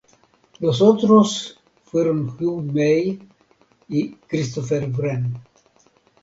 [0.57, 3.19] Los otros fueron Hugh May
[3.87, 5.35] y Christopher Wren.